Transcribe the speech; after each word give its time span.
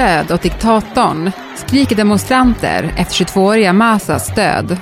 död 0.00 0.32
åt 0.32 0.42
diktatorn 0.42 1.30
skriker 1.56 1.96
demonstranter 1.96 2.94
efter 2.96 3.24
22-åriga 3.24 3.72
Masas 3.72 4.34
död. 4.34 4.76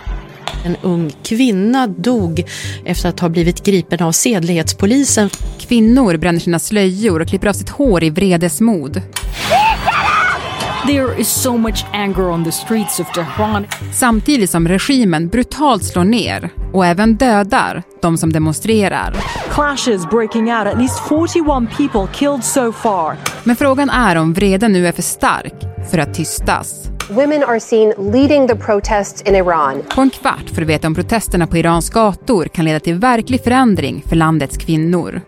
En 0.64 0.77
ung 0.82 1.11
kvinna 1.22 1.87
dog 1.87 2.45
efter 2.84 3.09
att 3.09 3.20
ha 3.20 3.29
blivit 3.29 3.64
gripen 3.64 4.02
av 4.02 4.12
sedlighetspolisen. 4.12 5.30
Kvinnor 5.59 6.16
bränner 6.16 6.41
sina 6.41 6.59
slöjor 6.59 7.20
och 7.20 7.29
klipper 7.29 7.48
av 7.48 7.52
sitt 7.52 7.68
hår 7.68 8.04
i 8.04 8.11
vredesmod. 8.11 9.02
There 10.86 11.20
is 11.20 11.29
so 11.29 11.56
much 11.56 11.84
anger 11.92 12.29
on 12.29 12.45
the 12.45 12.52
streets 12.52 13.00
of 13.00 13.12
Tehran. 13.12 13.66
Samtidigt 13.92 14.50
som 14.50 14.68
regimen 14.68 15.28
brutalt 15.28 15.84
slår 15.84 16.04
ner 16.04 16.50
och 16.72 16.86
även 16.86 17.16
dödar 17.16 17.82
de 18.02 18.18
som 18.18 18.32
demonstrerar. 18.32 19.14
Clashes 19.50 20.10
breaking 20.10 20.52
out, 20.52 20.66
at 20.66 20.78
least 20.78 21.09
41 21.09 21.77
people 21.77 22.06
killed 22.14 22.45
so 22.45 22.72
far. 22.72 23.16
Men 23.45 23.56
frågan 23.56 23.91
är 23.91 24.16
om 24.16 24.33
vreden 24.33 24.72
nu 24.72 24.86
är 24.86 24.92
för 24.92 25.02
stark 25.02 25.55
för 25.91 25.98
att 25.98 26.14
tystas. 26.14 26.88
Women 27.10 27.45
are 27.45 27.60
seen 27.60 28.12
leading 28.12 28.48
the 28.48 28.56
protests 28.56 29.22
in 29.22 29.34
Iran. 29.34 29.83
På 29.95 30.00
en 30.00 30.10
kvart 30.10 30.50
för 30.55 30.62
att 30.62 30.69
veta 30.69 30.86
om 30.86 30.95
protesterna 30.95 31.47
på 31.47 31.56
Irans 31.56 31.91
gator 31.91 32.45
kan 32.45 32.64
leda 32.64 32.80
till 32.80 32.95
verklig 32.95 33.45
förändring 33.45 34.05
för 34.08 34.16
landets 34.16 34.56
kvinnor. 34.56 35.20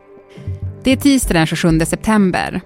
Det 0.83 0.93
är 0.93 0.97
tisdag 0.97 1.35
den 1.35 1.47
27 1.47 1.81
september. 1.81 2.61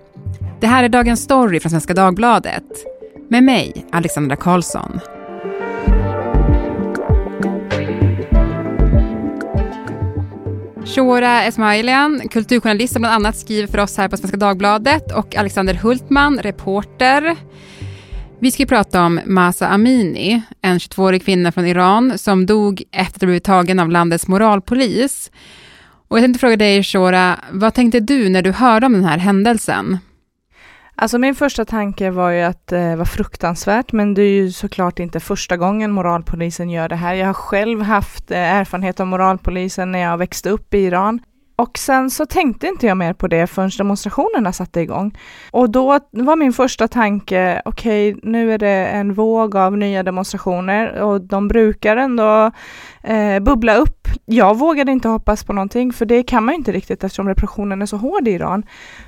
Det 0.64 0.68
här 0.68 0.84
är 0.84 0.88
Dagens 0.88 1.22
Story 1.22 1.60
från 1.60 1.70
Svenska 1.70 1.94
Dagbladet. 1.94 2.64
Med 3.30 3.42
mig, 3.42 3.86
Alexandra 3.92 4.36
Karlsson. 4.36 5.00
Shora 10.84 11.42
Esmailian, 11.42 12.28
kulturjournalist 12.30 12.92
som 12.92 13.02
bland 13.02 13.14
annat 13.14 13.36
skriver 13.36 13.68
för 13.68 13.78
oss 13.78 13.96
här 13.96 14.08
på 14.08 14.16
Svenska 14.16 14.36
Dagbladet 14.36 15.12
och 15.12 15.36
Alexander 15.36 15.74
Hultman, 15.74 16.38
reporter. 16.38 17.36
Vi 18.38 18.50
ska 18.50 18.66
prata 18.66 19.02
om 19.02 19.20
Masa 19.26 19.68
Amini, 19.68 20.42
en 20.60 20.78
22-årig 20.78 21.24
kvinna 21.24 21.52
från 21.52 21.66
Iran 21.66 22.18
som 22.18 22.46
dog 22.46 22.82
efter 22.90 23.16
att 23.16 23.22
ha 23.22 23.26
blivit 23.26 23.44
tagen 23.44 23.80
av 23.80 23.88
landets 23.88 24.28
moralpolis. 24.28 25.30
Och 26.08 26.18
jag 26.18 26.24
tänkte 26.24 26.40
fråga 26.40 26.56
dig, 26.56 26.82
Shora, 26.82 27.38
vad 27.50 27.74
tänkte 27.74 28.00
du 28.00 28.28
när 28.28 28.42
du 28.42 28.52
hörde 28.52 28.86
om 28.86 28.92
den 28.92 29.04
här 29.04 29.18
händelsen? 29.18 29.98
Alltså 30.96 31.18
min 31.18 31.34
första 31.34 31.64
tanke 31.64 32.10
var 32.10 32.30
ju 32.30 32.42
att 32.42 32.66
det 32.66 32.80
eh, 32.80 32.96
var 32.96 33.04
fruktansvärt, 33.04 33.92
men 33.92 34.14
det 34.14 34.22
är 34.22 34.30
ju 34.30 34.52
såklart 34.52 34.98
inte 34.98 35.20
första 35.20 35.56
gången 35.56 35.90
moralpolisen 35.90 36.70
gör 36.70 36.88
det 36.88 36.96
här. 36.96 37.14
Jag 37.14 37.26
har 37.26 37.34
själv 37.34 37.82
haft 37.82 38.30
eh, 38.30 38.38
erfarenhet 38.38 39.00
av 39.00 39.06
moralpolisen 39.06 39.92
när 39.92 39.98
jag 39.98 40.18
växte 40.18 40.50
upp 40.50 40.74
i 40.74 40.78
Iran. 40.78 41.20
Och 41.56 41.78
sen 41.78 42.10
så 42.10 42.26
tänkte 42.26 42.66
inte 42.66 42.86
jag 42.86 42.96
mer 42.96 43.12
på 43.12 43.28
det 43.28 43.46
förrän 43.46 43.70
demonstrationerna 43.78 44.52
satte 44.52 44.80
igång. 44.80 45.18
Och 45.50 45.70
då 45.70 45.98
var 46.10 46.36
min 46.36 46.52
första 46.52 46.88
tanke, 46.88 47.62
okej, 47.64 48.14
okay, 48.14 48.30
nu 48.30 48.52
är 48.52 48.58
det 48.58 48.86
en 48.86 49.14
våg 49.14 49.56
av 49.56 49.76
nya 49.76 50.02
demonstrationer 50.02 51.02
och 51.02 51.20
de 51.20 51.48
brukar 51.48 51.96
ändå 51.96 52.50
eh, 53.02 53.40
bubbla 53.40 53.76
upp. 53.76 54.08
Jag 54.24 54.58
vågade 54.58 54.92
inte 54.92 55.08
hoppas 55.08 55.44
på 55.44 55.52
någonting, 55.52 55.92
för 55.92 56.06
det 56.06 56.22
kan 56.22 56.44
man 56.44 56.54
inte 56.54 56.72
riktigt 56.72 57.04
eftersom 57.04 57.28
repressionen 57.28 57.82
är 57.82 57.86
så 57.86 57.96
hård 57.96 58.28
i 58.28 58.30
Iran. 58.30 58.62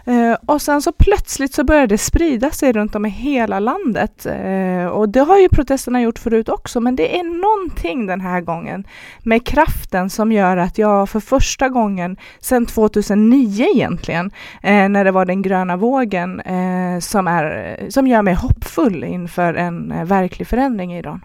Eh, 0.04 0.36
och 0.46 0.62
sen 0.62 0.82
så 0.82 0.92
plötsligt 0.92 1.54
så 1.54 1.64
började 1.64 1.86
det 1.86 1.98
sprida 1.98 2.50
sig 2.50 2.72
runt 2.72 2.94
om 2.94 3.06
i 3.06 3.08
hela 3.08 3.58
landet. 3.58 4.26
Eh, 4.26 4.86
och 4.86 5.08
det 5.08 5.20
har 5.20 5.38
ju 5.38 5.48
protesterna 5.48 6.02
gjort 6.02 6.18
förut 6.18 6.48
också, 6.48 6.80
men 6.80 6.96
det 6.96 7.18
är 7.18 7.24
någonting 7.24 8.06
den 8.06 8.20
här 8.20 8.40
gången 8.40 8.86
med 9.22 9.46
kraften 9.46 10.10
som 10.10 10.32
gör 10.32 10.56
att 10.56 10.78
jag 10.78 11.08
för 11.08 11.20
första 11.20 11.68
gången 11.68 12.16
sedan 12.40 12.66
2009 12.66 13.66
egentligen, 13.74 14.30
eh, 14.62 14.88
när 14.88 15.04
det 15.04 15.10
var 15.10 15.24
den 15.24 15.42
gröna 15.42 15.76
vågen, 15.76 16.40
eh, 16.40 17.00
som, 17.00 17.26
är, 17.26 17.78
som 17.88 18.06
gör 18.06 18.22
mig 18.22 18.34
hoppfull 18.34 19.04
inför 19.04 19.54
en 19.54 19.92
eh, 19.92 20.04
verklig 20.04 20.48
förändring 20.48 20.94
i 20.94 20.98
Iran. 20.98 21.20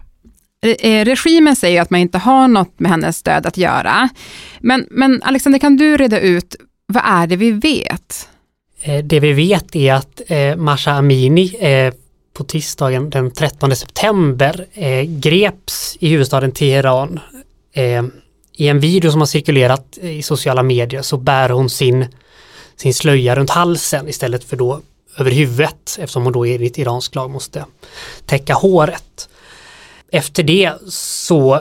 Eh, 0.80 1.04
regimen 1.04 1.56
säger 1.56 1.82
att 1.82 1.90
man 1.90 2.00
inte 2.00 2.18
har 2.18 2.48
något 2.48 2.80
med 2.80 2.90
hennes 2.90 3.22
död 3.22 3.46
att 3.46 3.56
göra. 3.56 4.08
Men, 4.60 4.86
men 4.90 5.22
Alexander, 5.22 5.58
kan 5.58 5.76
du 5.76 5.96
reda 5.96 6.20
ut, 6.20 6.56
vad 6.86 7.02
är 7.06 7.26
det 7.26 7.36
vi 7.36 7.50
vet? 7.50 8.28
Eh, 8.82 9.04
det 9.04 9.20
vi 9.20 9.32
vet 9.32 9.76
är 9.76 9.94
att 9.94 10.20
eh, 10.26 10.56
Masha 10.56 10.92
Amini 10.92 11.56
eh, 11.60 11.94
på 12.34 12.44
tisdagen 12.44 13.10
den 13.10 13.30
13 13.30 13.76
september 13.76 14.66
eh, 14.72 15.02
greps 15.02 15.96
i 16.00 16.08
huvudstaden 16.08 16.52
Teheran. 16.52 17.20
I 18.62 18.68
en 18.68 18.80
video 18.80 19.10
som 19.10 19.20
har 19.20 19.26
cirkulerat 19.26 19.98
i 19.98 20.22
sociala 20.22 20.62
medier 20.62 21.02
så 21.02 21.16
bär 21.16 21.48
hon 21.48 21.70
sin, 21.70 22.06
sin 22.76 22.94
slöja 22.94 23.36
runt 23.36 23.50
halsen 23.50 24.08
istället 24.08 24.44
för 24.44 24.56
då 24.56 24.80
över 25.16 25.30
huvudet 25.30 25.96
eftersom 25.98 26.24
hon 26.24 26.32
då 26.32 26.44
enligt 26.44 26.78
iransk 26.78 27.14
lag 27.14 27.30
måste 27.30 27.64
täcka 28.26 28.54
håret. 28.54 29.28
Efter 30.12 30.42
det 30.42 30.72
så 30.88 31.60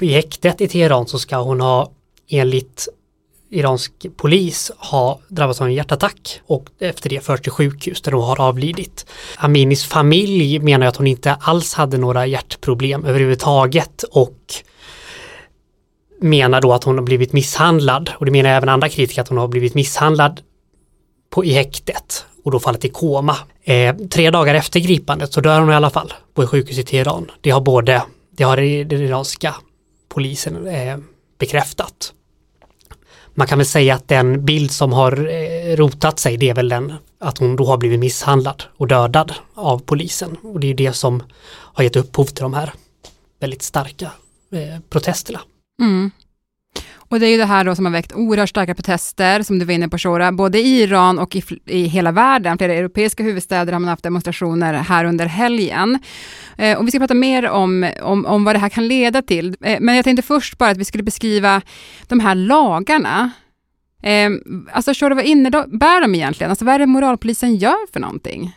i 0.00 0.12
häktet 0.12 0.60
i 0.60 0.68
Teheran 0.68 1.06
så 1.06 1.18
ska 1.18 1.36
hon 1.36 1.60
ha 1.60 1.90
enligt 2.28 2.88
iransk 3.50 3.92
polis 4.16 4.70
ha 4.76 5.20
drabbats 5.28 5.60
av 5.60 5.66
en 5.66 5.74
hjärtattack 5.74 6.40
och 6.46 6.66
efter 6.78 7.10
det 7.10 7.20
förts 7.24 7.42
till 7.42 7.52
sjukhus 7.52 8.02
där 8.02 8.12
hon 8.12 8.24
har 8.24 8.40
avlidit. 8.40 9.06
Aminis 9.36 9.84
familj 9.84 10.58
menar 10.58 10.86
att 10.86 10.96
hon 10.96 11.06
inte 11.06 11.34
alls 11.34 11.74
hade 11.74 11.98
några 11.98 12.26
hjärtproblem 12.26 13.04
överhuvudtaget 13.04 14.02
och 14.02 14.38
menar 16.22 16.60
då 16.60 16.72
att 16.72 16.84
hon 16.84 16.98
har 16.98 17.04
blivit 17.04 17.32
misshandlad 17.32 18.10
och 18.18 18.24
det 18.24 18.32
menar 18.32 18.50
även 18.50 18.68
andra 18.68 18.88
kritiker 18.88 19.22
att 19.22 19.28
hon 19.28 19.38
har 19.38 19.48
blivit 19.48 19.74
misshandlad 19.74 20.40
på, 21.30 21.44
i 21.44 21.52
häktet 21.52 22.26
och 22.44 22.50
då 22.50 22.60
fallit 22.60 22.84
i 22.84 22.88
koma. 22.88 23.36
Eh, 23.64 23.96
tre 23.96 24.30
dagar 24.30 24.54
efter 24.54 24.80
gripandet 24.80 25.32
så 25.32 25.40
dör 25.40 25.60
hon 25.60 25.70
i 25.70 25.74
alla 25.74 25.90
fall 25.90 26.12
på 26.34 26.42
ett 26.42 26.48
sjukhus 26.48 26.78
i 26.78 26.82
Teheran. 26.82 27.30
Det 27.40 27.50
har 27.50 27.60
både, 27.60 28.02
det 28.30 28.44
har 28.44 28.56
den 28.84 29.02
iranska 29.02 29.54
polisen 30.08 30.66
eh, 30.66 30.98
bekräftat. 31.38 32.12
Man 33.34 33.46
kan 33.46 33.58
väl 33.58 33.66
säga 33.66 33.94
att 33.94 34.08
den 34.08 34.44
bild 34.44 34.70
som 34.70 34.92
har 34.92 35.12
eh, 35.12 35.76
rotat 35.76 36.18
sig 36.18 36.36
det 36.36 36.50
är 36.50 36.54
väl 36.54 36.68
den 36.68 36.94
att 37.20 37.38
hon 37.38 37.56
då 37.56 37.64
har 37.64 37.76
blivit 37.76 38.00
misshandlad 38.00 38.62
och 38.76 38.88
dödad 38.88 39.34
av 39.54 39.78
polisen 39.78 40.36
och 40.42 40.60
det 40.60 40.70
är 40.70 40.74
det 40.74 40.92
som 40.92 41.22
har 41.48 41.84
gett 41.84 41.96
upphov 41.96 42.24
till 42.24 42.42
de 42.42 42.54
här 42.54 42.72
väldigt 43.40 43.62
starka 43.62 44.10
eh, 44.52 44.80
protesterna. 44.90 45.40
Mm. 45.82 46.10
Och 47.12 47.20
det 47.20 47.26
är 47.26 47.30
ju 47.30 47.36
det 47.36 47.44
här 47.44 47.64
då 47.64 47.74
som 47.74 47.84
har 47.84 47.92
väckt 47.92 48.12
oerhört 48.12 48.48
starka 48.48 48.74
protester, 48.74 49.42
som 49.42 49.58
du 49.58 49.64
var 49.64 49.74
inne 49.74 49.88
på 49.88 49.98
Shora, 49.98 50.32
både 50.32 50.58
i 50.58 50.82
Iran 50.82 51.18
och 51.18 51.36
i, 51.36 51.42
i 51.66 51.82
hela 51.84 52.12
världen. 52.12 52.58
Flera 52.58 52.74
europeiska 52.74 53.22
huvudstäder 53.22 53.72
har 53.72 53.80
man 53.80 53.88
haft 53.88 54.02
demonstrationer 54.02 54.74
här 54.74 55.04
under 55.04 55.26
helgen. 55.26 55.98
Eh, 56.58 56.78
och 56.78 56.86
vi 56.86 56.90
ska 56.90 56.98
prata 56.98 57.14
mer 57.14 57.48
om, 57.48 57.90
om, 58.02 58.26
om 58.26 58.44
vad 58.44 58.54
det 58.54 58.58
här 58.58 58.68
kan 58.68 58.88
leda 58.88 59.22
till. 59.22 59.56
Eh, 59.60 59.78
men 59.80 59.96
jag 59.96 60.04
tänkte 60.04 60.22
först 60.22 60.58
bara 60.58 60.70
att 60.70 60.76
vi 60.76 60.84
skulle 60.84 61.04
beskriva 61.04 61.62
de 62.06 62.20
här 62.20 62.34
lagarna. 62.34 63.30
Eh, 64.02 64.30
alltså 64.72 64.94
Shora, 64.94 65.14
vad 65.14 65.24
innebär 65.24 66.00
de 66.00 66.14
egentligen? 66.14 66.50
Alltså 66.50 66.64
vad 66.64 66.74
är 66.74 66.78
det 66.78 66.86
moralpolisen 66.86 67.56
gör 67.56 67.92
för 67.92 68.00
någonting? 68.00 68.52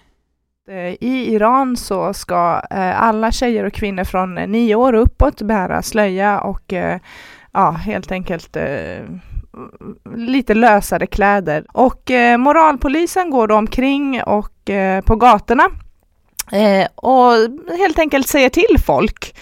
Eh, 0.68 0.96
I 1.00 1.34
Iran 1.34 1.78
så 1.78 2.14
ska 2.14 2.62
eh, 2.72 3.02
alla 3.04 3.32
tjejer 3.32 3.64
och 3.64 3.74
kvinnor 3.74 4.04
från 4.04 4.36
nio 4.36 4.76
år 4.76 4.94
uppåt 4.94 5.42
bära 5.42 5.82
slöja 5.82 6.40
och 6.40 6.74
eh, 6.74 7.00
ja, 7.52 7.72
helt 7.72 8.12
enkelt 8.12 8.58
lite 10.16 10.54
lösare 10.54 11.08
kläder. 11.08 11.66
Och 11.74 12.12
moralpolisen 12.40 13.30
går 13.30 13.48
då 13.48 13.56
omkring 13.56 14.24
och 14.24 14.70
på 15.06 15.16
gatorna 15.16 15.64
och 16.96 17.32
helt 17.78 18.00
enkelt 18.00 18.28
säger 18.28 18.50
till 18.50 18.78
folk 18.86 19.36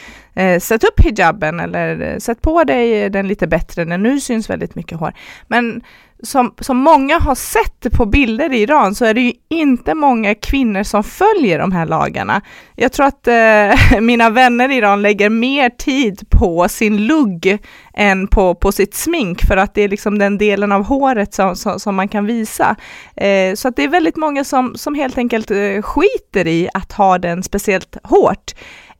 sätt 0.61 0.83
upp 0.83 0.99
hijaben 0.99 1.59
eller 1.59 2.19
sätt 2.19 2.41
på 2.41 2.63
dig 2.63 3.09
den 3.09 3.27
lite 3.27 3.47
bättre, 3.47 3.85
när 3.85 3.97
nu 3.97 4.19
syns 4.19 4.49
väldigt 4.49 4.75
mycket 4.75 4.99
hår. 4.99 5.13
Men 5.47 5.81
som, 6.23 6.53
som 6.59 6.77
många 6.77 7.19
har 7.19 7.35
sett 7.35 7.93
på 7.93 8.05
bilder 8.05 8.53
i 8.53 8.61
Iran 8.61 8.95
så 8.95 9.05
är 9.05 9.13
det 9.13 9.21
ju 9.21 9.33
inte 9.49 9.93
många 9.93 10.35
kvinnor 10.35 10.83
som 10.83 11.03
följer 11.03 11.59
de 11.59 11.71
här 11.71 11.85
lagarna. 11.85 12.41
Jag 12.75 12.91
tror 12.91 13.05
att 13.05 13.27
eh, 13.27 13.99
mina 14.01 14.29
vänner 14.29 14.69
i 14.69 14.75
Iran 14.75 15.01
lägger 15.01 15.29
mer 15.29 15.69
tid 15.69 16.29
på 16.29 16.69
sin 16.69 17.07
lugg 17.07 17.57
än 17.93 18.27
på, 18.27 18.55
på 18.55 18.71
sitt 18.71 18.95
smink 18.95 19.41
för 19.41 19.57
att 19.57 19.73
det 19.73 19.81
är 19.81 19.89
liksom 19.89 20.19
den 20.19 20.37
delen 20.37 20.71
av 20.71 20.83
håret 20.83 21.33
som, 21.33 21.55
som, 21.55 21.79
som 21.79 21.95
man 21.95 22.07
kan 22.07 22.25
visa. 22.25 22.75
Eh, 23.15 23.55
så 23.55 23.67
att 23.67 23.75
det 23.75 23.83
är 23.83 23.87
väldigt 23.87 24.17
många 24.17 24.43
som, 24.43 24.75
som 24.75 24.95
helt 24.95 25.17
enkelt 25.17 25.51
eh, 25.51 25.81
skiter 25.81 26.47
i 26.47 26.69
att 26.73 26.91
ha 26.91 27.17
den 27.17 27.43
speciellt 27.43 27.97
hårt. 28.03 28.53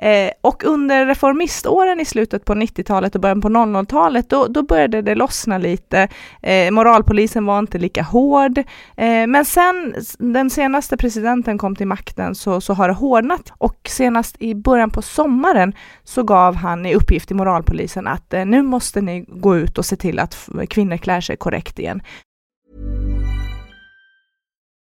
Eh, 0.04 0.32
och 0.42 0.64
under 0.64 1.06
reformiståren 1.06 2.00
i 2.00 2.06
slutet 2.06 2.46
på 2.46 2.54
90-talet 2.54 3.16
och 3.16 3.22
början 3.22 3.42
på 3.42 3.50
00-talet, 3.50 4.30
då, 4.30 4.48
då 4.48 4.64
började 4.64 5.02
det 5.02 5.16
lossna 5.16 5.58
lite. 5.58 6.08
Eh, 6.42 6.72
moralpolisen 6.72 7.46
var 7.46 7.60
inte 7.60 7.78
lika 7.78 8.04
hård. 8.04 8.58
Eh, 8.98 9.28
men 9.28 9.46
sen 9.46 9.96
den 10.20 10.50
senaste 10.50 10.98
presidenten 10.98 11.58
kom 11.58 11.76
till 11.76 11.88
makten 11.88 12.36
så, 12.36 12.62
så 12.62 12.74
har 12.74 12.88
det 12.88 12.94
hårdnat 12.94 13.54
och 13.58 13.80
senast 13.90 14.36
i 14.40 14.56
början 14.56 14.90
på 14.90 15.02
sommaren 15.02 15.74
så 16.04 16.24
gav 16.24 16.56
han 16.56 16.86
i 16.86 16.96
uppgift 16.96 17.28
till 17.28 17.36
moralpolisen 17.36 18.08
att 18.08 18.34
eh, 18.34 18.46
nu 18.46 18.62
måste 18.62 19.02
ni 19.02 19.26
gå 19.28 19.58
ut 19.58 19.78
och 19.78 19.86
se 19.86 19.96
till 19.96 20.20
att 20.20 20.50
kvinnor 20.70 20.98
klär 20.98 21.22
sig 21.22 21.38
korrekt 21.38 21.80
igen. 21.80 22.02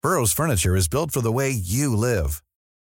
Burrows 0.04 0.36
furniture 0.36 0.80
is 0.80 0.90
built 0.90 1.14
for 1.14 1.22
the 1.22 1.34
way 1.34 1.52
you 1.52 1.96
live. 1.96 2.30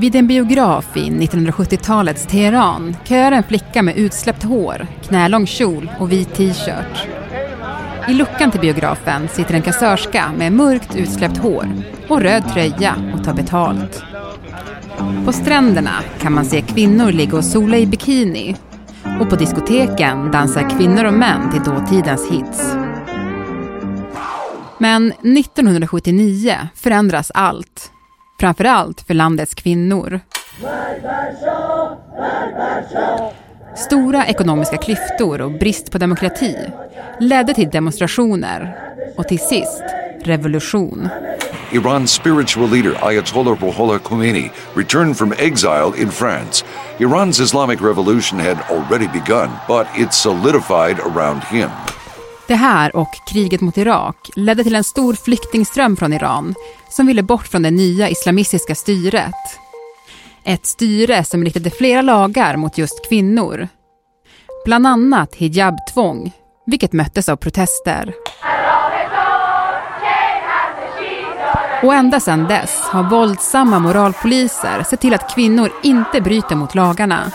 Vid 0.00 0.14
en 0.14 0.26
biograf 0.26 0.96
i 0.96 1.00
1970-talets 1.00 2.26
Teheran 2.26 2.96
köar 3.04 3.32
en 3.32 3.42
flicka 3.42 3.82
med 3.82 3.96
utsläppt 3.96 4.42
hår, 4.42 4.86
knälång 5.02 5.46
kjol 5.46 5.90
och 5.98 6.12
vit 6.12 6.34
t-shirt. 6.34 7.08
I 8.08 8.14
luckan 8.14 8.50
till 8.50 8.60
biografen 8.60 9.28
sitter 9.28 9.54
en 9.54 9.62
kassörska 9.62 10.32
med 10.38 10.52
mörkt 10.52 10.96
utsläppt 10.96 11.36
hår 11.38 11.68
och 12.08 12.20
röd 12.20 12.44
tröja 12.52 12.94
och 13.14 13.24
tar 13.24 13.34
betalt. 13.34 14.02
På 15.24 15.32
stränderna 15.32 15.94
kan 16.20 16.32
man 16.32 16.44
se 16.44 16.60
kvinnor 16.60 17.12
ligga 17.12 17.36
och 17.36 17.44
sola 17.44 17.76
i 17.76 17.86
bikini 17.86 18.56
och 19.20 19.30
på 19.30 19.36
diskoteken 19.36 20.30
dansar 20.30 20.70
kvinnor 20.70 21.04
och 21.04 21.14
män 21.14 21.50
till 21.50 21.62
dåtidens 21.62 22.30
hits. 22.30 22.74
Men 24.78 25.12
1979 25.12 26.68
förändras 26.74 27.30
allt. 27.34 27.92
Framförallt 28.40 29.00
för 29.00 29.14
landets 29.14 29.54
kvinnor. 29.54 30.20
Stora 33.76 34.26
ekonomiska 34.26 34.76
klyftor 34.76 35.40
och 35.40 35.50
brist 35.50 35.92
på 35.92 35.98
demokrati 35.98 36.56
ledde 37.20 37.54
till 37.54 37.70
demonstrationer 37.70 38.76
och 39.16 39.28
till 39.28 39.38
sist 39.38 39.82
revolution. 40.24 41.08
Iran's 41.70 42.06
spiritual 42.06 42.70
leader 42.70 43.06
Ayatollah 43.06 43.56
Ruhollah 43.60 43.98
Khomeini 43.98 44.50
returned 44.74 45.16
from 45.16 45.32
exile 45.32 45.92
in 45.96 46.10
France. 46.10 46.64
Iran's 46.98 47.40
Islamic 47.40 47.80
revolution 47.80 48.40
had 48.40 48.58
already 48.70 49.08
begun, 49.08 49.50
but 49.68 49.86
it 49.96 50.12
solidified 50.12 50.98
around 50.98 51.44
him. 51.44 51.70
Det 52.50 52.56
här 52.56 52.96
och 52.96 53.14
kriget 53.26 53.60
mot 53.60 53.78
Irak 53.78 54.30
ledde 54.36 54.64
till 54.64 54.74
en 54.74 54.84
stor 54.84 55.14
flyktingström 55.14 55.96
från 55.96 56.12
Iran 56.12 56.54
som 56.88 57.06
ville 57.06 57.22
bort 57.22 57.46
från 57.46 57.62
det 57.62 57.70
nya 57.70 58.08
islamistiska 58.08 58.74
styret. 58.74 59.34
Ett 60.44 60.66
styre 60.66 61.24
som 61.24 61.44
riktade 61.44 61.70
flera 61.70 62.02
lagar 62.02 62.56
mot 62.56 62.78
just 62.78 63.08
kvinnor. 63.08 63.68
Bland 64.64 64.86
annat 64.86 65.34
hijabtvång, 65.34 66.32
vilket 66.66 66.92
möttes 66.92 67.28
av 67.28 67.36
protester. 67.36 68.14
Och 71.82 71.94
ända 71.94 72.20
sedan 72.20 72.44
dess 72.48 72.78
har 72.80 73.10
våldsamma 73.10 73.78
moralpoliser 73.78 74.82
sett 74.82 75.00
till 75.00 75.14
att 75.14 75.34
kvinnor 75.34 75.72
inte 75.82 76.20
bryter 76.20 76.56
mot 76.56 76.74
lagarna. 76.74 77.32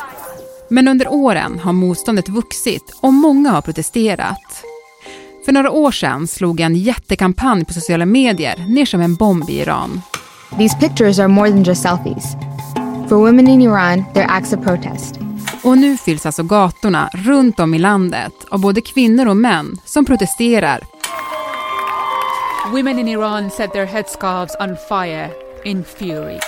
Men 0.69 0.87
under 0.87 1.13
åren 1.13 1.59
har 1.59 1.73
motståndet 1.73 2.29
vuxit 2.29 2.99
och 3.01 3.13
många 3.13 3.49
har 3.51 3.61
protesterat. 3.61 4.64
För 5.45 5.51
några 5.51 5.71
år 5.71 5.91
sedan 5.91 6.27
slog 6.27 6.59
en 6.59 6.75
jättekampanj 6.75 7.65
på 7.65 7.73
sociala 7.73 8.05
medier 8.05 8.65
ner 8.67 8.85
som 8.85 9.01
en 9.01 9.15
bomb 9.15 9.49
i 9.49 9.59
Iran. 9.59 10.01
These 10.57 10.77
pictures 10.77 11.19
are 11.19 11.27
more 11.27 11.49
than 11.49 11.63
just 11.63 11.81
selfies. 11.81 12.35
For 13.09 13.15
women 13.15 13.47
in 13.47 13.61
Iran, 13.61 14.05
they're 14.13 14.27
acts 14.29 14.53
of 14.53 14.63
protest. 14.63 15.19
Och 15.63 15.77
nu 15.77 15.97
fylls 15.97 16.25
alltså 16.25 16.43
gatorna 16.43 17.09
runt 17.13 17.59
om 17.59 17.73
i 17.73 17.79
landet 17.79 18.33
av 18.49 18.61
både 18.61 18.81
kvinnor 18.81 19.27
och 19.27 19.37
män 19.37 19.77
som 19.85 20.05
protesterar. 20.05 20.79
Women 22.71 22.99
in 22.99 23.07
Iran 23.07 23.49
set 23.49 23.71
their 23.71 23.85
headscarves 23.85 24.55
on 24.59 24.75
fire 24.89 25.29
in 25.63 25.83
fury. 25.83 26.39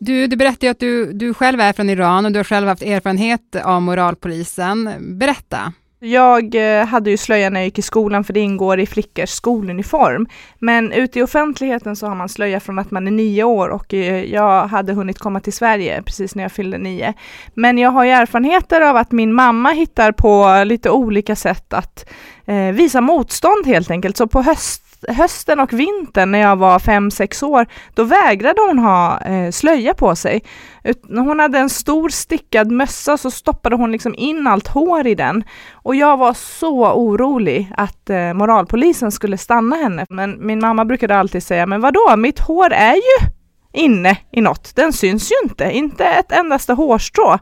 Du, 0.00 0.26
du 0.26 0.36
berättade 0.36 0.66
ju 0.66 0.70
att 0.70 0.80
du, 0.80 1.12
du 1.12 1.34
själv 1.34 1.60
är 1.60 1.72
från 1.72 1.90
Iran 1.90 2.26
och 2.26 2.32
du 2.32 2.38
har 2.38 2.44
själv 2.44 2.68
haft 2.68 2.82
erfarenhet 2.82 3.56
av 3.64 3.82
moralpolisen. 3.82 4.94
Berätta. 5.18 5.72
Jag 6.00 6.54
eh, 6.54 6.86
hade 6.86 7.10
ju 7.10 7.16
slöja 7.16 7.50
när 7.50 7.60
jag 7.60 7.64
gick 7.64 7.78
i 7.78 7.82
skolan 7.82 8.24
för 8.24 8.32
det 8.32 8.40
ingår 8.40 8.80
i 8.80 8.86
flickors 8.86 9.30
skoluniform. 9.30 10.26
Men 10.58 10.92
ute 10.92 11.18
i 11.18 11.22
offentligheten 11.22 11.96
så 11.96 12.06
har 12.06 12.14
man 12.14 12.28
slöja 12.28 12.60
från 12.60 12.78
att 12.78 12.90
man 12.90 13.06
är 13.06 13.10
nio 13.10 13.44
år 13.44 13.68
och 13.68 13.94
eh, 13.94 14.24
jag 14.24 14.66
hade 14.66 14.92
hunnit 14.92 15.18
komma 15.18 15.40
till 15.40 15.52
Sverige 15.52 16.02
precis 16.02 16.34
när 16.34 16.42
jag 16.42 16.52
fyllde 16.52 16.78
nio. 16.78 17.14
Men 17.54 17.78
jag 17.78 17.90
har 17.90 18.04
ju 18.04 18.10
erfarenheter 18.10 18.80
av 18.80 18.96
att 18.96 19.12
min 19.12 19.32
mamma 19.32 19.70
hittar 19.70 20.12
på 20.12 20.64
lite 20.64 20.90
olika 20.90 21.36
sätt 21.36 21.72
att 21.72 22.08
eh, 22.46 22.72
visa 22.72 23.00
motstånd 23.00 23.66
helt 23.66 23.90
enkelt. 23.90 24.16
Så 24.16 24.26
på 24.26 24.42
höst 24.42 24.87
hösten 25.08 25.60
och 25.60 25.72
vintern 25.72 26.30
när 26.30 26.38
jag 26.38 26.56
var 26.56 26.78
fem 26.78 27.10
sex 27.10 27.42
år, 27.42 27.66
då 27.94 28.04
vägrade 28.04 28.60
hon 28.68 28.78
ha 28.78 29.20
eh, 29.20 29.50
slöja 29.50 29.94
på 29.94 30.16
sig. 30.16 30.42
Hon 31.08 31.40
hade 31.40 31.58
en 31.58 31.70
stor 31.70 32.08
stickad 32.08 32.70
mössa 32.70 33.16
så 33.16 33.30
stoppade 33.30 33.76
hon 33.76 33.92
liksom 33.92 34.14
in 34.14 34.46
allt 34.46 34.68
hår 34.68 35.06
i 35.06 35.14
den. 35.14 35.44
Och 35.72 35.94
jag 35.94 36.16
var 36.16 36.34
så 36.34 36.92
orolig 36.92 37.72
att 37.76 38.10
eh, 38.10 38.32
moralpolisen 38.34 39.12
skulle 39.12 39.38
stanna 39.38 39.76
henne. 39.76 40.06
Men 40.10 40.46
min 40.46 40.60
mamma 40.60 40.84
brukade 40.84 41.16
alltid 41.16 41.42
säga, 41.42 41.66
men 41.66 41.80
vadå, 41.80 42.16
mitt 42.16 42.38
hår 42.38 42.72
är 42.72 42.94
ju 42.94 43.28
inne 43.72 44.16
i 44.32 44.40
något. 44.40 44.76
Den 44.76 44.92
syns 44.92 45.32
ju 45.32 45.34
inte, 45.44 45.70
inte 45.70 46.04
ett 46.04 46.32
endaste 46.32 46.72
hårstrå. 46.72 47.38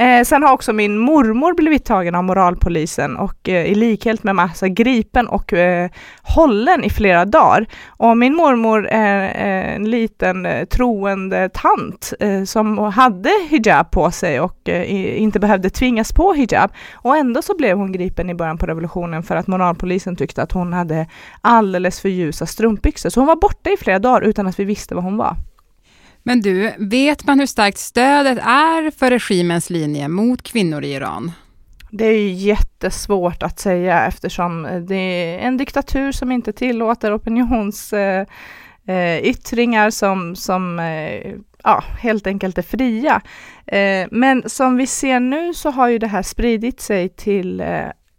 Eh, 0.00 0.24
sen 0.24 0.42
har 0.42 0.52
också 0.52 0.72
min 0.72 0.98
mormor 0.98 1.54
blivit 1.54 1.84
tagen 1.84 2.14
av 2.14 2.24
moralpolisen 2.24 3.16
och 3.16 3.48
eh, 3.48 3.66
i 3.66 3.74
likhet 3.74 4.24
med 4.24 4.34
massa 4.34 4.68
gripen 4.68 5.28
och 5.28 5.52
eh, 5.52 5.90
hållen 6.22 6.84
i 6.84 6.90
flera 6.90 7.24
dagar. 7.24 7.66
Och 7.86 8.18
min 8.18 8.34
mormor 8.34 8.86
är 8.86 9.24
eh, 9.24 9.74
en 9.74 9.90
liten 9.90 10.46
eh, 10.46 10.64
troende 10.64 11.48
tant 11.48 12.12
eh, 12.20 12.44
som 12.44 12.78
hade 12.78 13.30
hijab 13.48 13.90
på 13.90 14.10
sig 14.10 14.40
och 14.40 14.68
eh, 14.68 15.22
inte 15.22 15.40
behövde 15.40 15.70
tvingas 15.70 16.12
på 16.12 16.32
hijab. 16.32 16.70
Och 16.94 17.16
ändå 17.16 17.42
så 17.42 17.56
blev 17.56 17.78
hon 17.78 17.92
gripen 17.92 18.30
i 18.30 18.34
början 18.34 18.58
på 18.58 18.66
revolutionen 18.66 19.22
för 19.22 19.36
att 19.36 19.46
moralpolisen 19.46 20.16
tyckte 20.16 20.42
att 20.42 20.52
hon 20.52 20.72
hade 20.72 21.06
alldeles 21.40 22.00
för 22.00 22.08
ljusa 22.08 22.46
strumpbyxor. 22.46 23.10
Så 23.10 23.20
hon 23.20 23.26
var 23.26 23.36
borta 23.36 23.70
i 23.70 23.76
flera 23.76 23.98
dagar 23.98 24.22
utan 24.22 24.46
att 24.46 24.60
vi 24.60 24.64
visste 24.64 24.94
var 24.94 25.02
hon 25.02 25.16
var. 25.16 25.36
Men 26.26 26.40
du, 26.40 26.72
vet 26.78 27.26
man 27.26 27.38
hur 27.38 27.46
starkt 27.46 27.78
stödet 27.78 28.38
är 28.38 28.90
för 28.90 29.10
regimens 29.10 29.70
linje 29.70 30.08
mot 30.08 30.42
kvinnor 30.42 30.84
i 30.84 30.94
Iran? 30.94 31.32
Det 31.90 32.04
är 32.04 32.30
jättesvårt 32.30 33.42
att 33.42 33.58
säga 33.58 34.06
eftersom 34.06 34.84
det 34.88 34.94
är 34.94 35.38
en 35.38 35.56
diktatur 35.56 36.12
som 36.12 36.32
inte 36.32 36.52
tillåter 36.52 37.16
opinionsyttringar 37.16 39.80
eh, 39.80 39.86
eh, 39.86 39.90
som, 39.90 40.36
som 40.36 40.78
eh, 40.78 41.34
ja, 41.62 41.84
helt 42.00 42.26
enkelt 42.26 42.58
är 42.58 42.62
fria. 42.62 43.20
Men 44.10 44.48
som 44.48 44.76
vi 44.76 44.86
ser 44.86 45.20
nu 45.20 45.54
så 45.54 45.70
har 45.70 45.88
ju 45.88 45.98
det 45.98 46.06
här 46.06 46.22
spridit 46.22 46.80
sig 46.80 47.08
till 47.08 47.60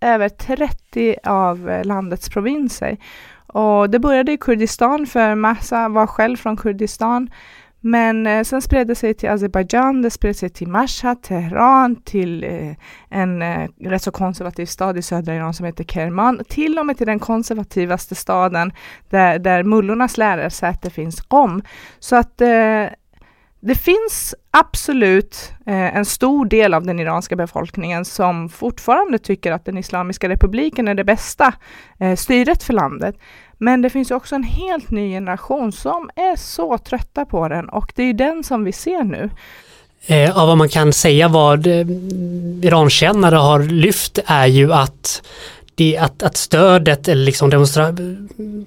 över 0.02 0.30
30 0.30 1.16
av 1.24 1.82
landets 1.84 2.30
provinser. 2.30 2.98
Och 3.48 3.90
det 3.90 4.00
började 4.00 4.32
i 4.32 4.38
Kurdistan, 4.38 5.08
för 5.08 5.36
Massa 5.36 5.90
var 5.90 6.08
själv 6.08 6.38
från 6.38 6.58
Kurdistan. 6.58 7.30
Men 7.88 8.28
eh, 8.28 8.44
sen 8.44 8.62
spred 8.62 8.88
det 8.88 8.96
sig 8.96 9.14
till 9.14 9.30
Azerbajdzjan, 9.30 10.02
det 10.02 10.12
spred 10.12 10.36
sig 10.36 10.50
till 10.50 10.68
Mashhad, 10.68 11.22
Teheran, 11.24 11.96
till 11.96 12.44
eh, 12.44 12.74
en 13.10 13.42
eh, 13.42 13.68
rätt 13.80 14.02
så 14.02 14.12
konservativ 14.12 14.66
stad 14.66 14.98
i 14.98 15.02
södra 15.02 15.36
Iran 15.36 15.54
som 15.54 15.66
heter 15.66 15.84
Kerman, 15.84 16.42
till 16.50 16.80
och 16.80 16.86
med 16.86 16.98
till 16.98 17.08
den 17.08 17.20
konservativaste 17.20 18.16
staden 18.16 18.72
där, 19.10 19.40
där 19.40 19.64
mullornas 19.64 20.18
lärarsäte 20.18 20.90
finns 20.90 21.24
om. 21.28 21.62
Så 22.00 22.16
att 22.16 22.42
eh, 22.42 22.86
det 23.60 23.76
finns 23.76 24.36
absolut 24.52 25.54
eh, 25.66 25.98
en 25.98 26.06
stor 26.06 26.46
del 26.46 26.74
av 26.74 26.86
den 26.86 27.00
iranska 27.00 27.36
befolkningen 27.36 28.06
som 28.06 28.50
fortfarande 28.50 29.18
tycker 29.18 29.52
att 29.52 29.66
den 29.66 29.78
Islamiska 29.78 30.30
republiken 30.30 30.88
är 30.88 30.94
det 30.94 31.04
bästa 31.04 31.54
eh, 32.00 32.16
styret 32.16 32.64
för 32.64 32.74
landet. 32.74 33.16
Men 33.58 33.82
det 33.82 33.90
finns 33.90 34.12
också 34.12 34.36
en 34.36 34.44
helt 34.44 34.92
ny 34.92 35.10
generation 35.10 35.72
som 35.72 36.10
är 36.16 36.36
så 36.36 36.78
trötta 36.78 37.26
på 37.26 37.48
den 37.48 37.70
och 37.70 37.92
det 37.96 38.04
är 38.04 38.14
den 38.14 38.44
som 38.44 38.64
vi 38.64 38.72
ser 38.72 39.04
nu. 39.04 39.30
Eh, 40.06 40.38
av 40.38 40.48
vad 40.48 40.58
man 40.58 40.70
kan 40.70 40.94
säga 40.94 41.28
vad 41.28 41.68
eh, 41.68 41.88
Irankännare 42.62 43.36
har 43.36 43.60
lyft 43.60 44.20
är 44.26 44.46
ju 44.46 44.74
att 44.74 45.22
det, 45.76 45.98
att, 45.98 46.24
att 46.24 46.38
stödet 46.38 47.08
eller 47.08 47.26
liksom 47.26 47.50
demonstra, 47.50 47.92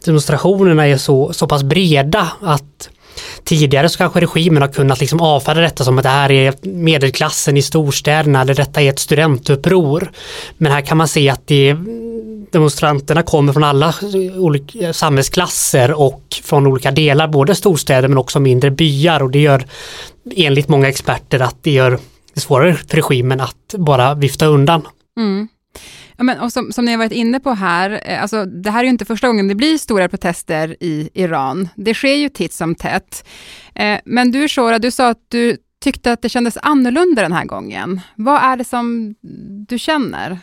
demonstrationerna 0.04 0.86
är 0.86 0.96
så, 0.96 1.32
så 1.32 1.46
pass 1.46 1.62
breda 1.62 2.28
att 2.42 2.90
Tidigare 3.44 3.88
så 3.88 3.98
kanske 3.98 4.20
regimen 4.20 4.62
har 4.62 4.68
kunnat 4.68 5.00
liksom 5.00 5.20
avfärda 5.20 5.60
detta 5.60 5.84
som 5.84 5.98
att 5.98 6.02
det 6.02 6.08
här 6.08 6.30
är 6.30 6.54
medelklassen 6.62 7.56
i 7.56 7.62
storstäderna 7.62 8.40
eller 8.40 8.54
detta 8.54 8.80
är 8.80 8.90
ett 8.90 8.98
studentuppror. 8.98 10.10
Men 10.56 10.72
här 10.72 10.80
kan 10.80 10.96
man 10.96 11.08
se 11.08 11.30
att 11.30 11.46
det 11.46 11.76
demonstranterna 12.52 13.22
kommer 13.22 13.52
från 13.52 13.64
alla 13.64 13.94
olika 14.36 14.92
samhällsklasser 14.92 16.00
och 16.00 16.22
från 16.42 16.66
olika 16.66 16.90
delar, 16.90 17.28
både 17.28 17.54
storstäder 17.54 18.08
men 18.08 18.18
också 18.18 18.40
mindre 18.40 18.70
byar 18.70 19.22
och 19.22 19.30
det 19.30 19.40
gör 19.40 19.66
enligt 20.36 20.68
många 20.68 20.88
experter 20.88 21.40
att 21.40 21.56
det 21.62 21.70
gör 21.70 21.98
det 22.34 22.40
svårare 22.40 22.74
för 22.74 22.96
regimen 22.96 23.40
att 23.40 23.74
bara 23.78 24.14
vifta 24.14 24.46
undan. 24.46 24.82
Mm. 25.18 25.48
Ja, 26.16 26.24
men, 26.24 26.40
och 26.40 26.52
som, 26.52 26.72
som 26.72 26.84
ni 26.84 26.90
har 26.90 26.98
varit 26.98 27.12
inne 27.12 27.40
på 27.40 27.50
här, 27.50 28.00
eh, 28.04 28.22
alltså, 28.22 28.44
det 28.44 28.70
här 28.70 28.80
är 28.80 28.84
ju 28.84 28.90
inte 28.90 29.04
första 29.04 29.26
gången 29.26 29.48
det 29.48 29.54
blir 29.54 29.78
stora 29.78 30.08
protester 30.08 30.76
i 30.80 31.10
Iran. 31.14 31.68
Det 31.74 31.94
sker 31.94 32.14
ju 32.14 32.28
titt 32.28 32.52
som 32.52 32.74
tätt. 32.74 33.28
Eh, 33.74 33.98
men 34.04 34.32
du 34.32 34.48
Shora, 34.48 34.78
du 34.78 34.90
sa 34.90 35.08
att 35.08 35.24
du 35.28 35.56
tyckte 35.84 36.12
att 36.12 36.22
det 36.22 36.28
kändes 36.28 36.58
annorlunda 36.62 37.22
den 37.22 37.32
här 37.32 37.44
gången. 37.44 38.00
Vad 38.16 38.42
är 38.42 38.56
det 38.56 38.64
som 38.64 39.14
du 39.68 39.78
känner? 39.78 40.38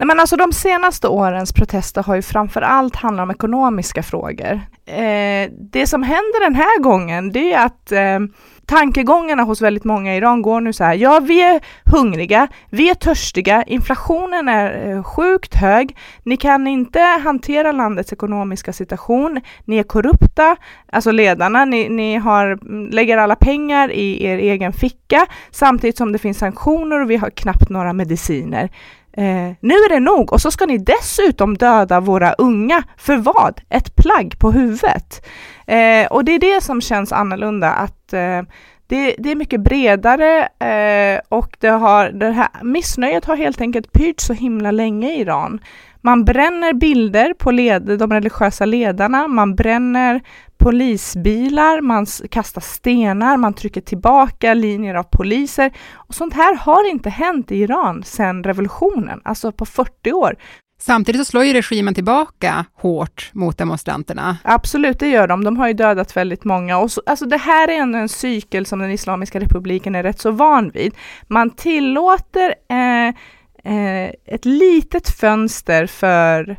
Nej, 0.00 0.06
men 0.06 0.20
alltså 0.20 0.36
de 0.36 0.52
senaste 0.52 1.08
årens 1.08 1.52
protester 1.52 2.02
har 2.02 2.14
ju 2.14 2.22
framför 2.22 2.62
allt 2.62 2.96
handlat 2.96 3.22
om 3.24 3.30
ekonomiska 3.30 4.02
frågor. 4.02 4.60
Eh, 4.86 5.50
det 5.72 5.86
som 5.86 6.02
händer 6.02 6.44
den 6.44 6.54
här 6.54 6.82
gången, 6.82 7.32
det 7.32 7.52
är 7.52 7.66
att 7.66 7.92
eh, 7.92 8.18
tankegångarna 8.66 9.42
hos 9.42 9.62
väldigt 9.62 9.84
många 9.84 10.14
i 10.14 10.16
Iran 10.16 10.42
går 10.42 10.60
nu 10.60 10.72
så 10.72 10.84
här, 10.84 10.94
ja 10.94 11.20
vi 11.20 11.42
är 11.42 11.60
hungriga, 11.84 12.48
vi 12.70 12.90
är 12.90 12.94
törstiga, 12.94 13.62
inflationen 13.62 14.48
är 14.48 14.90
eh, 14.90 15.02
sjukt 15.02 15.54
hög, 15.54 15.96
ni 16.22 16.36
kan 16.36 16.66
inte 16.66 17.00
hantera 17.00 17.72
landets 17.72 18.12
ekonomiska 18.12 18.72
situation, 18.72 19.40
ni 19.64 19.78
är 19.78 19.82
korrupta, 19.82 20.56
alltså 20.92 21.10
ledarna, 21.10 21.64
ni, 21.64 21.88
ni 21.88 22.16
har, 22.16 22.46
mm, 22.46 22.90
lägger 22.90 23.18
alla 23.18 23.36
pengar 23.36 23.90
i 23.92 24.24
er 24.24 24.38
egen 24.38 24.72
ficka, 24.72 25.26
samtidigt 25.50 25.96
som 25.96 26.12
det 26.12 26.18
finns 26.18 26.38
sanktioner 26.38 27.00
och 27.00 27.10
vi 27.10 27.16
har 27.16 27.30
knappt 27.30 27.68
några 27.68 27.92
mediciner. 27.92 28.70
Eh, 29.12 29.52
nu 29.60 29.74
är 29.74 29.88
det 29.88 30.00
nog 30.00 30.32
och 30.32 30.40
så 30.40 30.50
ska 30.50 30.66
ni 30.66 30.78
dessutom 30.78 31.56
döda 31.56 32.00
våra 32.00 32.32
unga. 32.32 32.82
För 32.96 33.16
vad? 33.16 33.60
Ett 33.68 33.96
plagg 33.96 34.38
på 34.38 34.50
huvudet. 34.50 35.26
Eh, 35.66 36.06
och 36.10 36.24
det 36.24 36.32
är 36.32 36.38
det 36.38 36.60
som 36.60 36.80
känns 36.80 37.12
annorlunda, 37.12 37.72
att 37.72 38.12
eh, 38.12 38.42
det, 38.86 39.14
det, 39.18 39.30
är 39.30 39.36
mycket 39.36 39.60
bredare 39.60 40.48
eh, 40.58 41.20
och 41.28 41.56
det, 41.60 41.68
har, 41.68 42.08
det 42.08 42.30
här 42.30 42.48
missnöjet 42.62 43.24
har 43.24 43.36
helt 43.36 43.60
enkelt 43.60 43.92
pyrt 43.92 44.20
så 44.20 44.32
himla 44.32 44.70
länge 44.70 45.12
i 45.12 45.20
Iran. 45.20 45.60
Man 46.00 46.24
bränner 46.24 46.72
bilder 46.72 47.34
på 47.34 47.50
led, 47.50 47.98
de 47.98 48.12
religiösa 48.12 48.64
ledarna, 48.64 49.28
man 49.28 49.54
bränner 49.54 50.20
polisbilar, 50.60 51.80
man 51.80 52.06
kastar 52.30 52.60
stenar, 52.60 53.36
man 53.36 53.54
trycker 53.54 53.80
tillbaka 53.80 54.54
linjer 54.54 54.94
av 54.94 55.02
poliser. 55.02 55.72
Och 55.94 56.14
sånt 56.14 56.34
här 56.34 56.56
har 56.56 56.90
inte 56.90 57.10
hänt 57.10 57.52
i 57.52 57.56
Iran 57.56 58.02
sedan 58.02 58.44
revolutionen, 58.44 59.20
alltså 59.24 59.52
på 59.52 59.66
40 59.66 60.12
år. 60.12 60.36
Samtidigt 60.80 61.20
så 61.20 61.24
slår 61.24 61.44
ju 61.44 61.52
regimen 61.52 61.94
tillbaka 61.94 62.64
hårt 62.74 63.30
mot 63.32 63.58
demonstranterna. 63.58 64.36
Absolut, 64.44 64.98
det 64.98 65.08
gör 65.08 65.26
de. 65.26 65.44
De 65.44 65.56
har 65.56 65.68
ju 65.68 65.74
dödat 65.74 66.16
väldigt 66.16 66.44
många. 66.44 66.78
Och 66.78 66.92
så, 66.92 67.02
alltså 67.06 67.26
det 67.26 67.36
här 67.36 67.68
är 67.68 67.76
ändå 67.76 67.98
en 67.98 68.08
cykel 68.08 68.66
som 68.66 68.78
den 68.78 68.90
Islamiska 68.90 69.40
republiken 69.40 69.94
är 69.94 70.02
rätt 70.02 70.20
så 70.20 70.30
van 70.30 70.70
vid. 70.70 70.94
Man 71.28 71.50
tillåter 71.50 72.54
eh, 72.68 73.08
eh, 73.74 74.10
ett 74.24 74.44
litet 74.44 75.10
fönster 75.10 75.86
för 75.86 76.56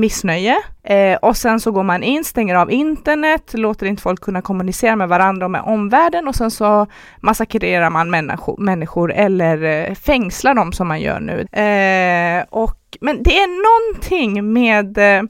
missnöje 0.00 0.56
eh, 0.82 1.16
och 1.16 1.36
sen 1.36 1.60
så 1.60 1.70
går 1.70 1.82
man 1.82 2.02
in, 2.02 2.24
stänger 2.24 2.54
av 2.54 2.70
internet, 2.70 3.54
låter 3.54 3.86
inte 3.86 4.02
folk 4.02 4.20
kunna 4.20 4.42
kommunicera 4.42 4.96
med 4.96 5.08
varandra 5.08 5.46
och 5.46 5.50
med 5.50 5.62
omvärlden 5.62 6.28
och 6.28 6.34
sen 6.34 6.50
så 6.50 6.86
massakrerar 7.20 7.90
man 7.90 8.10
människor, 8.10 8.56
människor 8.58 9.12
eller 9.12 9.62
eh, 9.62 9.94
fängslar 9.94 10.54
dem 10.54 10.72
som 10.72 10.88
man 10.88 11.00
gör 11.00 11.20
nu. 11.20 11.40
Eh, 11.40 12.44
och, 12.50 12.78
men 13.00 13.22
det 13.22 13.38
är 13.38 13.92
någonting 13.92 14.52
med 14.52 14.98
eh, 14.98 15.22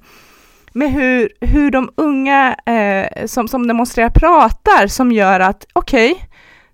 med 0.72 0.92
hur, 0.92 1.28
hur 1.40 1.70
de 1.70 1.90
unga 1.94 2.56
eh, 2.66 3.26
som, 3.26 3.48
som 3.48 3.66
demonstrerar 3.66 4.10
pratar 4.10 4.86
som 4.86 5.12
gör 5.12 5.40
att 5.40 5.66
okej, 5.72 6.12
okay, 6.12 6.24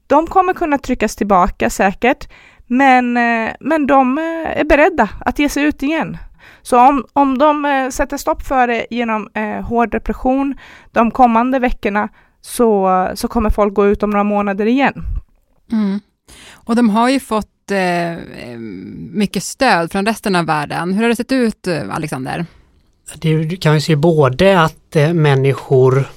de 0.07 0.26
kommer 0.26 0.53
kunna 0.53 0.79
tryckas 0.79 1.17
tillbaka 1.17 1.71
säkert, 1.71 2.29
men, 2.67 3.17
eh, 3.17 3.53
men 3.61 3.87
de 3.87 4.19
eh, 4.19 4.61
är 4.61 4.65
beredda 4.65 5.09
att 5.21 5.38
ge 5.38 5.49
sig 5.49 5.62
ut 5.62 5.83
igen. 5.83 6.19
Så 6.62 6.88
om, 6.88 7.05
om 7.12 7.38
de 7.38 7.65
eh, 7.65 7.88
sätter 7.88 8.17
stopp 8.17 8.43
för 8.43 8.67
det 8.67 8.87
genom 8.91 9.29
eh, 9.35 9.65
hård 9.65 9.95
repression 9.95 10.55
de 10.93 11.11
kommande 11.11 11.59
veckorna 11.59 12.09
så, 12.41 13.09
så 13.15 13.29
kommer 13.29 13.50
folk 13.50 13.75
gå 13.75 13.87
ut 13.87 14.03
om 14.03 14.11
några 14.11 14.25
månader 14.25 14.67
igen. 14.67 15.03
Mm. 15.73 16.00
Och 16.55 16.76
de 16.76 16.91
har 16.91 17.09
ju 17.09 17.21
fått 17.21 17.71
eh, 17.71 18.59
mycket 19.11 19.43
stöd 19.43 19.93
från 19.93 20.07
resten 20.07 20.37
av 20.37 20.47
världen. 20.47 20.93
Hur 20.93 21.03
har 21.03 21.09
det 21.09 21.17
sett 21.17 21.33
ut, 21.33 21.69
Alexander? 21.91 22.47
Det 23.15 23.57
kan 23.57 23.75
vi 23.75 23.81
se 23.81 23.97
både 23.97 24.61
att 24.61 24.97
eh, 24.97 25.12
människor 25.12 26.09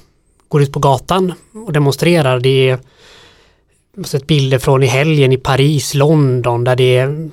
går 0.48 0.62
ut 0.62 0.74
på 0.74 0.80
gatan 0.80 1.34
och 1.54 1.74
demonstrerar. 1.74 2.40
Det 2.40 2.70
är 2.70 2.80
sett 4.04 4.28
bilder 4.28 4.60
från 4.60 4.84
i 4.84 4.86
helgen 4.86 5.32
i 5.32 5.38
Paris, 5.38 5.94
London 5.94 6.64
där 6.64 6.76
det 6.76 6.98
är 6.98 7.30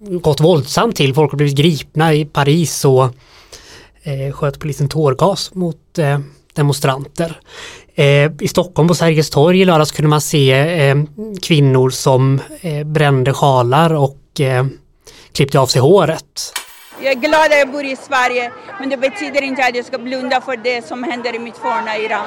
gått 0.00 0.40
våldsamt 0.40 0.96
till. 0.96 1.14
Folk 1.14 1.30
har 1.30 1.36
blivit 1.36 1.56
gripna 1.56 2.14
i 2.14 2.24
Paris 2.24 2.84
och 2.84 3.04
eh, 4.02 4.32
sköt 4.32 4.58
polisen 4.58 4.88
tårgas 4.88 5.54
mot 5.54 5.98
eh, 5.98 6.18
demonstranter. 6.54 7.40
Eh, 7.94 8.32
I 8.40 8.48
Stockholm 8.48 8.88
på 8.88 8.94
Sergels 8.94 9.30
torg 9.30 9.60
i 9.60 9.64
lördags 9.64 9.92
kunde 9.92 10.08
man 10.08 10.20
se 10.20 10.52
eh, 10.88 10.96
kvinnor 11.42 11.90
som 11.90 12.40
eh, 12.60 12.86
brände 12.86 13.32
sjalar 13.32 13.94
och 13.94 14.40
eh, 14.40 14.66
klippte 15.32 15.58
av 15.58 15.66
sig 15.66 15.82
håret. 15.82 16.52
Jag 17.02 17.12
är 17.12 17.16
glad 17.16 17.40
att 17.52 17.58
jag 17.58 17.72
bor 17.72 17.84
i 17.84 17.96
Sverige 17.96 18.52
men 18.80 18.88
det 18.88 18.96
betyder 18.96 19.42
inte 19.42 19.64
att 19.64 19.76
jag 19.76 19.84
ska 19.84 19.98
blunda 19.98 20.40
för 20.40 20.56
det 20.56 20.86
som 20.86 21.04
händer 21.04 21.34
i 21.34 21.38
mitt 21.38 21.56
forna 21.56 21.98
Iran. 21.98 22.26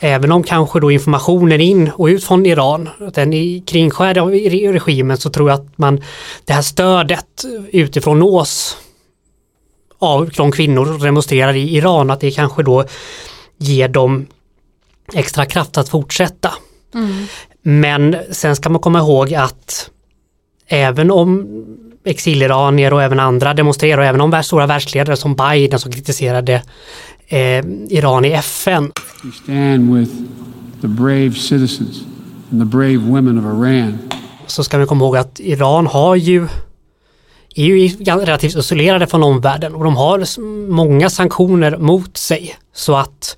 Även 0.00 0.32
om 0.32 0.42
kanske 0.42 0.80
då 0.80 0.90
informationen 0.90 1.60
in 1.60 1.90
och 1.94 2.06
ut 2.06 2.24
från 2.24 2.46
Iran, 2.46 2.88
den 3.14 3.32
är 3.32 3.66
kringskärd 3.66 4.18
av 4.18 4.30
regimen 4.30 5.16
så 5.16 5.30
tror 5.30 5.50
jag 5.50 5.60
att 5.60 5.78
man 5.78 6.02
det 6.44 6.52
här 6.52 6.62
stödet 6.62 7.44
utifrån 7.72 8.18
nås 8.18 8.76
av 9.98 10.30
de 10.36 10.52
kvinnor 10.52 10.86
som 10.86 10.98
demonstrerar 10.98 11.56
i 11.56 11.76
Iran, 11.76 12.10
att 12.10 12.20
det 12.20 12.30
kanske 12.30 12.62
då 12.62 12.84
ger 13.58 13.88
dem 13.88 14.26
extra 15.14 15.46
kraft 15.46 15.78
att 15.78 15.88
fortsätta. 15.88 16.52
Mm. 16.94 17.26
Men 17.62 18.16
sen 18.30 18.56
ska 18.56 18.68
man 18.68 18.80
komma 18.80 18.98
ihåg 18.98 19.34
att 19.34 19.90
även 20.66 21.10
om 21.10 21.46
exiliranier 22.04 22.92
och 22.92 23.02
även 23.02 23.20
andra 23.20 23.54
demonstrerar, 23.54 23.98
och 23.98 24.04
även 24.04 24.20
om 24.20 24.42
stora 24.42 24.66
världsledare 24.66 25.16
som 25.16 25.34
Biden 25.34 25.78
som 25.78 25.92
kritiserade 25.92 26.62
eh, 27.26 27.64
Iran 27.88 28.24
i 28.24 28.32
FN. 28.32 28.92
We 29.24 29.32
stand 29.32 29.98
with 29.98 30.12
the 30.80 30.88
brave 30.88 31.30
citizens 31.30 32.04
and 32.50 32.60
the 32.60 32.76
brave 32.76 32.96
women 32.96 33.38
of 33.38 33.44
Iran. 33.44 33.98
Så 34.46 34.64
ska 34.64 34.78
vi 34.78 34.86
komma 34.86 35.04
ihåg 35.04 35.16
att 35.16 35.40
Iran 35.40 35.86
har 35.86 36.16
ju 36.16 36.48
är 37.56 37.64
ju 37.64 37.88
relativt 38.04 38.56
isolerade 38.56 39.06
från 39.06 39.22
omvärlden 39.22 39.74
och 39.74 39.84
de 39.84 39.96
har 39.96 40.40
många 40.70 41.10
sanktioner 41.10 41.76
mot 41.76 42.16
sig. 42.16 42.56
Så 42.74 42.96
att 42.96 43.36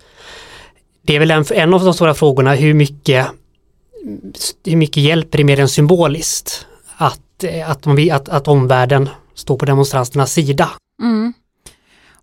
det 1.02 1.16
är 1.16 1.18
väl 1.18 1.30
en, 1.30 1.44
en 1.50 1.74
av 1.74 1.84
de 1.84 1.94
stora 1.94 2.14
frågorna 2.14 2.54
hur 2.54 2.74
mycket, 2.74 3.26
hur 4.64 4.76
mycket 4.76 5.02
hjälper 5.02 5.38
det 5.38 5.44
mer 5.44 5.60
än 5.60 5.68
symboliskt 5.68 6.66
att, 6.96 7.44
att, 7.66 7.86
att, 7.86 8.28
att 8.28 8.48
omvärlden 8.48 9.08
står 9.34 9.56
på 9.56 9.64
demonstranternas 9.64 10.32
sida. 10.32 10.70
Mm. 11.02 11.32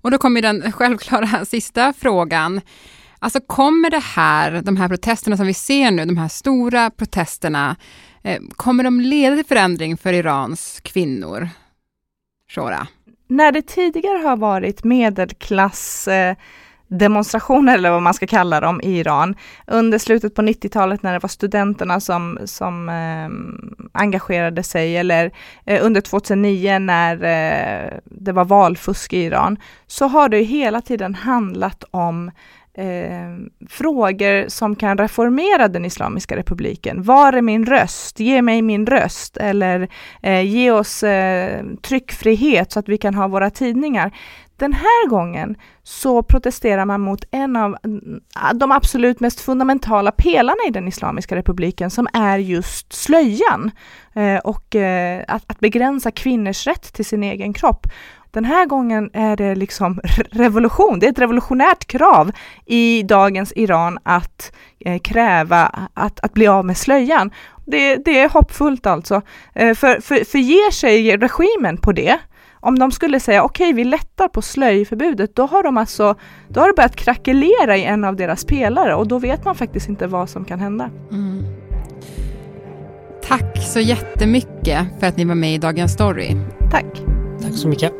Och 0.05 0.12
då 0.12 0.17
kommer 0.17 0.41
den 0.41 0.71
självklara 0.71 1.45
sista 1.45 1.93
frågan. 1.93 2.62
Alltså 3.19 3.39
kommer 3.39 3.89
det 3.89 4.03
här, 4.03 4.62
de 4.62 4.77
här 4.77 4.88
protesterna 4.88 5.38
som 5.38 5.47
vi 5.47 5.53
ser 5.53 5.91
nu, 5.91 6.05
de 6.05 6.17
här 6.17 6.27
stora 6.27 6.89
protesterna, 6.89 7.75
eh, 8.24 8.41
kommer 8.55 8.83
de 8.83 9.01
leda 9.01 9.35
till 9.35 9.45
förändring 9.45 9.97
för 9.97 10.13
Irans 10.13 10.79
kvinnor? 10.83 11.50
Shora? 12.50 12.88
När 13.27 13.51
det 13.51 13.62
tidigare 13.62 14.17
har 14.17 14.38
varit 14.38 14.83
medelklass 14.83 16.07
eh, 16.07 16.35
demonstrationer 16.97 17.73
eller 17.73 17.91
vad 17.91 18.01
man 18.01 18.13
ska 18.13 18.27
kalla 18.27 18.59
dem 18.59 18.81
i 18.81 18.99
Iran. 18.99 19.35
Under 19.67 19.97
slutet 19.97 20.35
på 20.35 20.41
90-talet 20.41 21.03
när 21.03 21.13
det 21.13 21.19
var 21.19 21.29
studenterna 21.29 21.99
som, 21.99 22.39
som 22.45 22.89
eh, 22.89 23.99
engagerade 24.01 24.63
sig 24.63 24.97
eller 24.97 25.31
eh, 25.65 25.85
under 25.85 26.01
2009 26.01 26.79
när 26.79 27.15
eh, 27.15 27.97
det 28.05 28.31
var 28.31 28.45
valfusk 28.45 29.13
i 29.13 29.23
Iran 29.23 29.57
så 29.87 30.07
har 30.07 30.29
det 30.29 30.41
hela 30.41 30.81
tiden 30.81 31.15
handlat 31.15 31.83
om 31.91 32.31
Eh, 32.77 33.35
frågor 33.69 34.49
som 34.49 34.75
kan 34.75 34.97
reformera 34.97 35.67
den 35.67 35.85
Islamiska 35.85 36.37
republiken. 36.37 37.03
Var 37.03 37.33
är 37.33 37.41
min 37.41 37.65
röst? 37.65 38.19
Ge 38.19 38.41
mig 38.41 38.61
min 38.61 38.85
röst. 38.85 39.37
Eller 39.37 39.87
eh, 40.21 40.41
ge 40.41 40.71
oss 40.71 41.03
eh, 41.03 41.65
tryckfrihet 41.81 42.71
så 42.71 42.79
att 42.79 42.89
vi 42.89 42.97
kan 42.97 43.15
ha 43.15 43.27
våra 43.27 43.49
tidningar. 43.49 44.11
Den 44.57 44.74
här 44.74 45.07
gången 45.07 45.55
så 45.83 46.24
protesterar 46.24 46.85
man 46.85 47.01
mot 47.01 47.24
en 47.31 47.55
av 47.55 47.77
de 48.53 48.71
absolut 48.71 49.19
mest 49.19 49.41
fundamentala 49.41 50.12
pelarna 50.12 50.57
i 50.67 50.71
den 50.71 50.88
Islamiska 50.88 51.35
republiken 51.35 51.89
som 51.89 52.07
är 52.13 52.38
just 52.38 52.93
slöjan 52.93 53.71
eh, 54.13 54.38
och 54.38 54.75
eh, 54.75 55.24
att, 55.27 55.59
begränsa 55.59 56.12
kvinnors 56.12 56.67
rätt 56.67 56.93
till 56.93 57.05
sin 57.05 57.24
egen 57.24 57.53
kropp. 57.53 57.88
Den 58.31 58.45
här 58.45 58.65
gången 58.65 59.09
är 59.13 59.35
det 59.35 59.55
liksom 59.55 60.00
revolution, 60.31 61.00
det 61.00 61.05
är 61.05 61.12
ett 61.12 61.19
revolutionärt 61.19 61.85
krav 61.85 62.31
i 62.65 63.03
dagens 63.03 63.53
Iran 63.55 64.00
att 64.03 64.55
eh, 64.79 65.00
kräva 65.00 65.89
att, 65.93 66.19
att 66.19 66.33
bli 66.33 66.47
av 66.47 66.65
med 66.65 66.77
slöjan. 66.77 67.31
Det, 67.65 67.95
det 67.95 68.19
är 68.19 68.29
hoppfullt 68.29 68.85
alltså. 68.85 69.21
För, 69.53 70.01
för, 70.01 70.25
för 70.25 70.38
ger 70.38 70.71
sig 70.71 71.17
regimen 71.17 71.77
på 71.77 71.91
det, 71.91 72.19
om 72.65 72.79
de 72.79 72.91
skulle 72.91 73.19
säga 73.19 73.43
okej, 73.43 73.65
okay, 73.65 73.74
vi 73.74 73.84
lättar 73.84 74.27
på 74.27 74.41
slöjförbudet, 74.41 75.36
då 75.36 75.45
har 75.45 75.63
de 75.63 75.77
alltså, 75.77 76.15
då 76.48 76.60
har 76.60 76.67
det 76.67 76.74
börjat 76.74 76.95
krackelera 76.95 77.77
i 77.77 77.84
en 77.84 78.03
av 78.03 78.15
deras 78.15 78.45
pelare 78.45 78.95
och 78.95 79.07
då 79.07 79.19
vet 79.19 79.45
man 79.45 79.55
faktiskt 79.55 79.89
inte 79.89 80.07
vad 80.07 80.29
som 80.29 80.45
kan 80.45 80.60
hända. 80.60 80.89
Mm. 81.12 81.43
Tack 83.24 83.63
så 83.63 83.79
jättemycket 83.79 84.88
för 85.00 85.07
att 85.07 85.17
ni 85.17 85.25
var 85.25 85.36
med 85.36 85.53
i 85.53 85.57
Dagens 85.57 85.93
Story. 85.93 86.36
Tack. 86.72 87.01
Tack 87.41 87.53
så 87.53 87.67
mycket. 87.67 87.93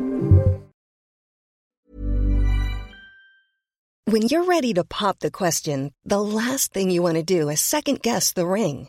When 4.10 4.22
you're 4.22 4.46
ready 4.54 4.74
to 4.74 4.84
pop 4.84 5.18
the 5.18 5.30
question, 5.30 5.90
the 6.08 6.20
last 6.20 6.72
thing 6.72 6.92
you 6.92 7.02
want 7.02 7.28
to 7.28 7.40
do 7.40 7.50
is 7.50 7.60
second 7.60 8.02
guess 8.02 8.32
the 8.32 8.42
ring. 8.42 8.88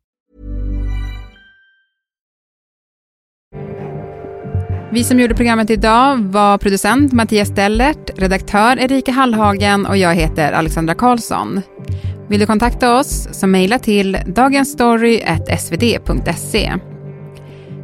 Vi 4.93 5.03
som 5.03 5.19
gjorde 5.19 5.35
programmet 5.35 5.69
idag 5.69 6.17
var 6.17 6.57
producent 6.57 7.13
Mattias 7.13 7.47
Stellert, 7.47 8.19
redaktör 8.19 8.79
Erika 8.79 9.11
Hallhagen 9.11 9.85
och 9.85 9.97
jag 9.97 10.15
heter 10.15 10.53
Alexandra 10.53 10.95
Karlsson. 10.95 11.61
Vill 12.29 12.39
du 12.39 12.45
kontakta 12.45 12.99
oss 12.99 13.27
så 13.31 13.47
mejla 13.47 13.79
till 13.79 14.17
dagensstory.svd.se. 14.25 16.73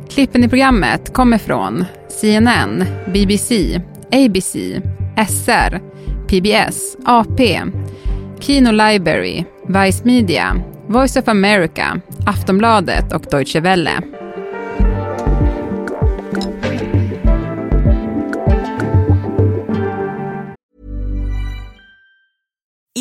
Klippen 0.10 0.44
i 0.44 0.50
programmet 0.50 1.14
kommer 1.14 1.38
från 1.38 1.86
CNN, 2.22 2.86
BBC, 3.14 3.82
ABC, 4.12 4.56
SR, 5.28 5.80
PBS, 6.28 6.98
AP, 7.06 7.62
Kino 8.40 8.72
Library, 8.72 9.44
Vice 9.68 10.06
Media, 10.06 10.56
Voice 10.88 11.18
of 11.18 11.28
America, 11.28 12.02
Aftonbladet 12.26 13.14
och 13.14 13.26
Deutsche 13.32 13.60
Welle. 13.60 14.02